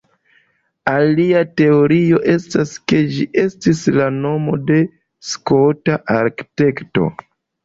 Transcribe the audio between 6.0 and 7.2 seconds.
arkitekto.